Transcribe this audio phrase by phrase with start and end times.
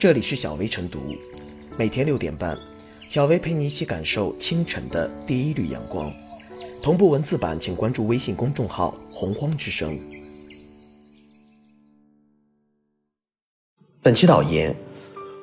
[0.00, 1.14] 这里是小薇晨读，
[1.76, 2.56] 每天六点半，
[3.10, 6.10] 小薇陪你一起感受清晨的第一缕阳光。
[6.82, 10.00] 同步文字版，请关注微信公众号“洪荒之声”。
[14.00, 14.74] 本期导言：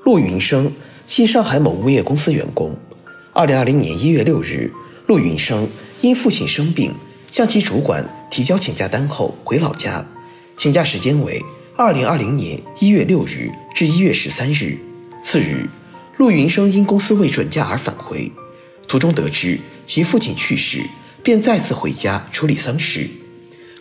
[0.03, 0.73] 陆云生，
[1.05, 2.75] 系上海某物业公司员工。
[3.33, 4.73] 二零二零年一月六日，
[5.05, 5.69] 陆云生
[6.01, 6.95] 因父亲生病，
[7.29, 10.03] 向其主管提交请假单后回老家，
[10.57, 11.39] 请假时间为。
[11.79, 14.79] 二零二零年一月六日至一月十三日，
[15.21, 15.69] 次日，
[16.17, 18.31] 陆云生因公司未准假而返回，
[18.87, 20.81] 途中得知其父亲去世，
[21.21, 23.07] 便再次回家处理丧事。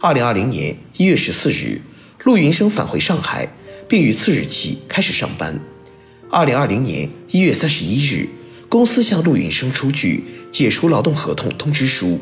[0.02, 1.80] 二零二零年一月十四日，
[2.22, 3.48] 陆云生返回上海，
[3.88, 5.58] 并于次日起开始上班。
[6.28, 8.28] 二零二零年一月三十一日，
[8.68, 10.22] 公司向陆云生出具
[10.52, 12.20] 解除劳动合同通知书，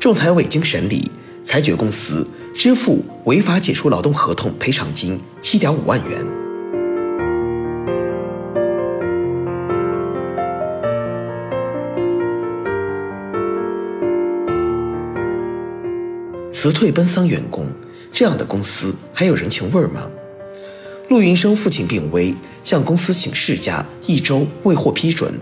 [0.00, 1.08] 仲裁委经审理，
[1.48, 2.26] 裁决公司。
[2.54, 6.26] 支付违法解除劳动合同赔偿金七点五万元。
[16.52, 17.66] 辞退奔丧员工，
[18.10, 20.10] 这样的公司还有人情味吗？
[21.08, 25.32] 陆云生父亲病危，向公司请事假一周未获批准，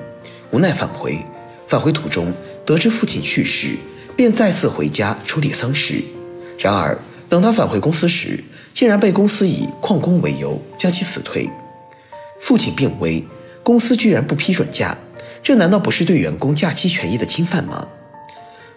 [0.51, 1.19] 无奈返回。
[1.67, 2.33] 返回途中
[2.67, 3.79] 得知父亲去世，
[4.17, 6.03] 便再次回家处理丧事。
[6.59, 11.49] 然而，等他返回公司时，竟然被公司以旷工为由将其辞退。
[12.41, 13.23] 父亲病危，
[13.63, 14.97] 公司居然不批准假，
[15.43, 17.87] 这难道不是对员工假期权益的侵犯吗？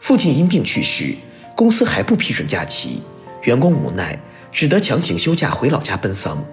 [0.01, 1.15] 父亲因病去世，
[1.55, 3.01] 公司还不批准假期，
[3.43, 4.19] 员工无奈
[4.51, 6.43] 只得强行休假回老家奔丧。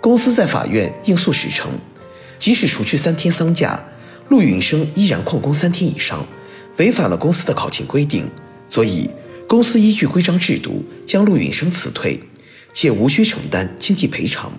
[0.00, 1.72] 公司在法院应诉时称，
[2.38, 3.84] 即使除去三天丧假，
[4.28, 6.26] 陆云生依然旷工三天以上，
[6.78, 8.28] 违反了公司的考勤规定，
[8.68, 9.08] 所以。
[9.48, 12.20] 公司依据规章制度将陆允生辞退，
[12.74, 14.52] 且无需承担经济赔偿。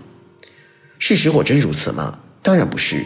[0.98, 2.18] 事实果真如此吗？
[2.42, 3.06] 当然不是。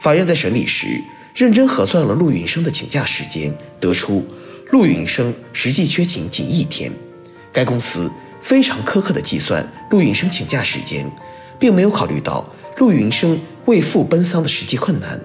[0.00, 1.02] 法院在审理时
[1.34, 4.24] 认真核算了陆允生的请假时间，得出
[4.70, 6.92] 陆允生实际缺勤仅一天。
[7.52, 8.08] 该公司
[8.40, 11.10] 非常苛刻地计算陆允生请假时间，
[11.58, 15.20] 并没有考虑到陆允生为父奔丧的实际困难，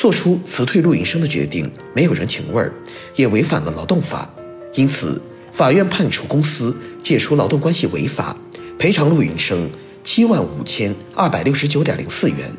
[0.00, 2.72] 做出辞退陆云生的决定没有人情味儿，
[3.16, 4.30] 也违反了劳动法。
[4.72, 5.20] 因此。
[5.52, 8.36] 法院判处公司解除劳动关系违法，
[8.78, 9.68] 赔偿陆云生
[10.04, 12.56] 七万五千二百六十九点零四元。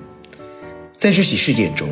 [0.97, 1.87] 在这起事件中，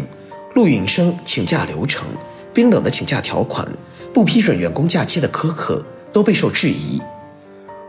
[0.55, 2.05] 陆云生请假流程、
[2.53, 3.65] 冰冷的请假条款、
[4.13, 7.01] 不批准员工假期的苛刻都备受质疑。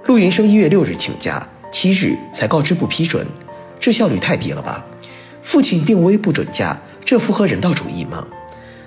[0.07, 3.27] 陆云生一月六日请假，七日才告知不批准，
[3.81, 4.87] 这效率太低了吧？
[5.43, 8.25] 父亲病危不准假，这符合人道主义吗？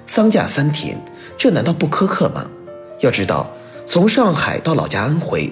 [0.07, 0.97] 丧假三天，
[1.37, 2.49] 这难道不苛刻吗？
[3.01, 3.51] 要知道。
[3.85, 5.51] 从上海到老家安徽，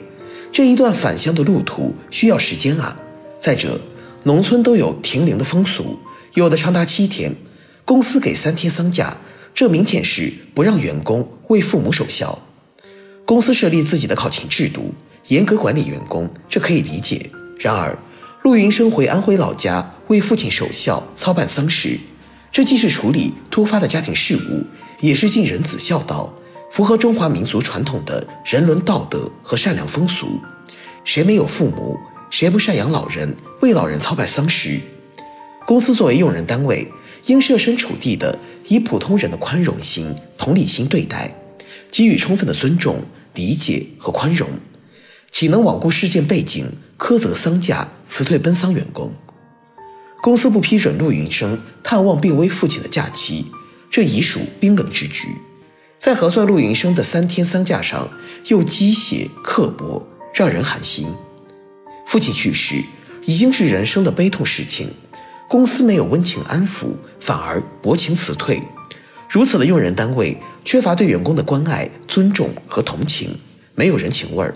[0.54, 2.98] 这一段返乡的路途需要时间啊。
[3.38, 3.81] 再者，
[4.24, 6.00] 农村都有停灵的风俗，
[6.34, 7.36] 有的长达七天，
[7.84, 9.18] 公司给三天丧假，
[9.54, 12.40] 这明显是不让员工为父母守孝。
[13.26, 14.94] 公司设立自己的考勤制度，
[15.28, 17.31] 严格管理员工，这可以理解。
[17.60, 18.00] 然而，
[18.44, 22.00] 陆云生回安徽老家为父亲守孝、操办丧事，
[22.51, 24.66] 这既是处理突发的家庭事务，
[25.00, 26.34] 也是尽人子孝道。
[26.69, 30.39] 符合中华民族传统的人伦道德和善良风俗，
[31.03, 31.97] 谁没有父母？
[32.29, 34.79] 谁不赡养老人、为老人操办丧事？
[35.66, 36.89] 公司作为用人单位，
[37.25, 41.35] 应设身处地的以普通人的宽容心、同理心对待，
[41.91, 44.47] 给予充分的尊重、理解和宽容，
[45.29, 49.13] 岂能罔顾事件背景，苛责丧假、辞退奔丧员工？
[50.22, 53.48] 公司不批准陆云生探望病危父亲的假期，
[53.90, 55.30] 这已属冰冷之举。
[55.98, 58.08] 在核算陆云生的三天丧假上，
[58.46, 61.08] 又机械刻薄，让人寒心。
[62.06, 62.84] 父亲去世
[63.26, 64.90] 已经是人生的悲痛事情，
[65.48, 66.90] 公司没有温情安抚，
[67.20, 68.62] 反而薄情辞退，
[69.28, 73.36] 如此的用人单位缺乏对员工的关爱、尊重和同情，
[73.74, 74.54] 没有人情味儿，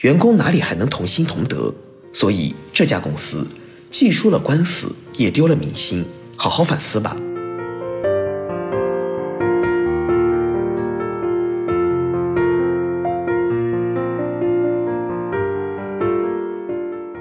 [0.00, 1.72] 员工哪里还能同心同德？
[2.12, 3.46] 所以这家公司
[3.90, 6.04] 既输了官司，也丢了民心，
[6.36, 7.16] 好好反思吧。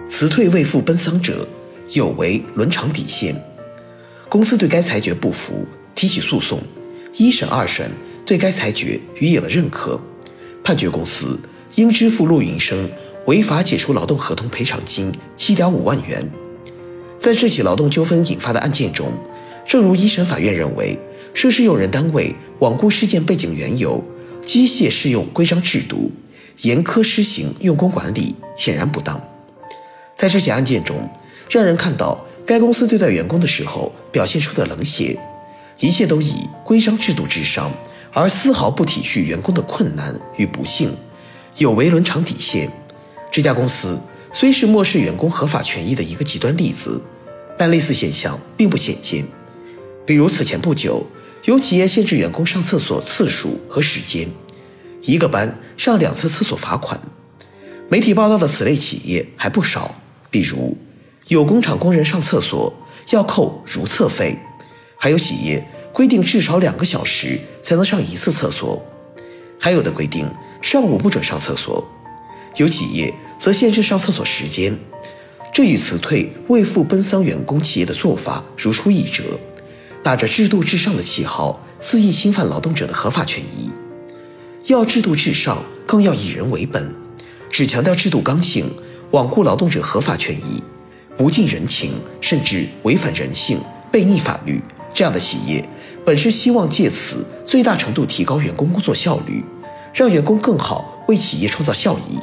[0.07, 1.47] 辞退未付奔丧者，
[1.93, 3.35] 有违伦常底线。
[4.29, 5.65] 公司对该裁决不服，
[5.95, 6.61] 提起诉讼。
[7.17, 7.91] 一审、二审
[8.27, 9.99] 对该裁决予以了认可，
[10.63, 11.39] 判决公司
[11.75, 12.87] 应支付陆云生
[13.25, 16.31] 违法解除劳动合同赔偿金七点五万元。
[17.19, 19.11] 在这起劳动纠纷引发的案件中，
[19.67, 20.97] 正如一审法院认为，
[21.33, 24.01] 涉事用人单位罔顾事件背景缘由，
[24.43, 26.11] 机械适用规章制度，
[26.61, 29.21] 严苛施行用工管理，显然不当。
[30.15, 31.09] 在这起案件中，
[31.49, 35.19] 让人看到该公司对待员工的时候表现出的冷血，
[35.79, 37.71] 一切都以规章制度至上，
[38.13, 40.95] 而丝毫不体恤员工的困难与不幸，
[41.57, 42.71] 有违伦常底线。
[43.31, 43.99] 这家公司
[44.31, 47.01] 虽是漠视员工合法权益的一个极端例子，
[47.57, 49.25] 但类似现象并不鲜见。
[50.05, 51.05] 比如此前不久，
[51.45, 54.27] 有企业限制员工上厕所次数和时间，
[55.01, 56.99] 一个班上两次厕所罚款。
[57.89, 59.95] 媒体报道的此类企业还不少，
[60.29, 60.77] 比如。
[61.27, 62.73] 有工厂工人上厕所
[63.11, 64.35] 要扣如厕费，
[64.97, 68.83] 还有企业规定至少两个小时才能上一次厕所，
[69.59, 70.27] 还有的规定
[70.59, 71.87] 上午不准上厕所，
[72.55, 74.77] 有企业则限制上厕所时间，
[75.53, 79.23] 这与辞退为赴奔丧员工企业的做法如出一辙，
[80.03, 83.71] 打着制度至上的旗号，肆意侵犯劳动者的合法权益。
[84.65, 86.93] 要制度至上，更要以人为本，
[87.49, 88.69] 只强调制度刚性，
[89.11, 90.61] 罔顾劳动者合法权益。
[91.17, 93.59] 不近人情，甚至违反人性、
[93.91, 94.61] 背逆法律，
[94.93, 95.67] 这样的企业
[96.05, 99.43] 本是希望借此最大程度提高员工工作效率，
[99.93, 102.19] 让员工更好为企业创造效益。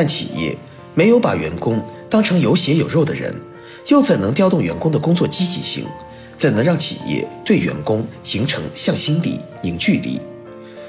[0.00, 0.56] 但企业
[0.94, 3.34] 没有把员工当成有血有肉的人，
[3.88, 5.84] 又怎能调动员工的工作积极性？
[6.38, 10.18] 怎能让企业对员工形成向心力、凝聚力？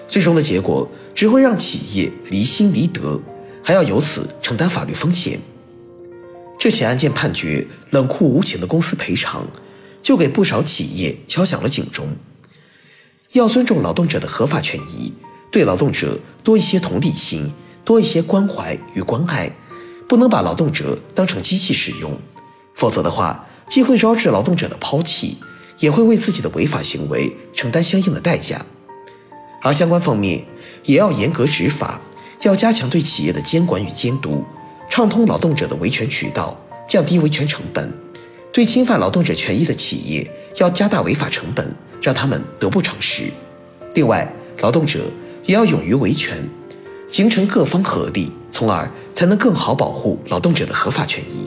[0.07, 3.19] 最终的结果只会让企业离心离德，
[3.61, 5.37] 还要由此承担法律风险。
[6.57, 9.45] 这起案件判决冷酷无情的公司赔偿，
[10.01, 12.07] 就给不少企业敲响了警钟。
[13.33, 15.11] 要尊重劳动者的合法权益，
[15.51, 17.51] 对劳动者多一些同理心，
[17.91, 19.51] 多一些关怀与关爱，
[20.07, 22.17] 不能把劳动者当成机器使用。
[22.73, 25.35] 否则的话，既会招致劳动者的抛弃，
[25.79, 28.65] 也会为自己的违法行为承担相应的代价。
[29.61, 30.45] 而相关方面
[30.85, 31.99] 也要严格执法，
[32.43, 34.41] 要加强对企业的监管与监督。
[34.89, 36.57] 畅通劳动者的维权渠道，
[36.87, 37.89] 降低维权成本；
[38.53, 43.33] 对侵犯劳动者权益的企业，要加大违法成本，让他们得不偿失。
[43.95, 45.01] 另外，劳动者
[45.43, 46.49] 也要勇于维权，
[47.11, 51.45] 形成各方合力，从而才能更好保护劳动者的合法权益。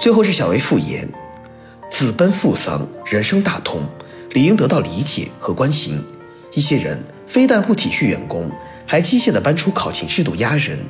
[0.00, 1.08] 最后是小薇复言。
[1.88, 3.80] 子奔父丧，人生大痛，
[4.32, 6.02] 理应得到理解和关心。
[6.54, 8.50] 一些人非但不体恤员工，
[8.84, 10.80] 还机械地搬出考勤制度压人，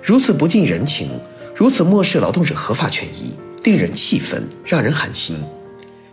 [0.00, 1.10] 如此不近人情，
[1.56, 3.34] 如此漠视劳动者合法权益，
[3.66, 5.36] 令人气愤，让人寒心。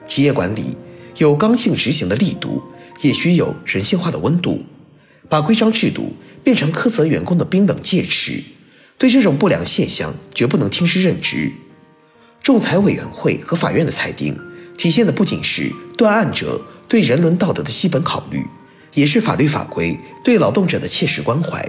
[0.08, 0.76] 企业管理
[1.18, 2.64] 有刚性执行的力度，
[3.04, 4.64] 也需有人性化的温度。
[5.30, 6.14] 把规章制度
[6.44, 8.44] 变成苛责员工的冰冷戒尺，
[8.98, 11.52] 对这种不良现象绝不能听之任之。
[12.42, 14.36] 仲裁委员会和法院的裁定，
[14.76, 18.44] 体现的不仅是断案者对人伦道德的基本考虑，
[18.96, 21.64] 也是法律法规对劳动者的切实关怀。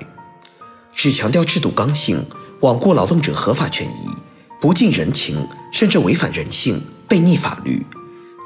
[0.94, 2.25] 只强调制度刚性，
[2.62, 4.08] 罔顾劳动者合法权益，
[4.64, 7.84] 不近人情，甚至违反人性、背逆法律，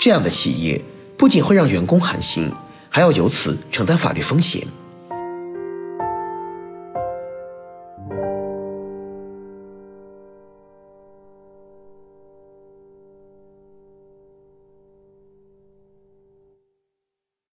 [0.00, 0.84] 这样的企业
[1.16, 2.50] 不仅会让员工寒心，
[2.88, 4.66] 还要由此承担法律风险。